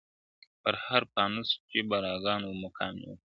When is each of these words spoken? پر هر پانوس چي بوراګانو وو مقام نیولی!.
پر 0.61 0.73
هر 0.85 1.01
پانوس 1.13 1.49
چي 1.69 1.79
بوراګانو 1.89 2.45
وو 2.49 2.59
مقام 2.63 2.93
نیولی!. 3.01 3.25